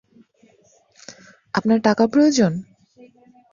[1.53, 2.51] আপনার টাকা প্রয়োজন?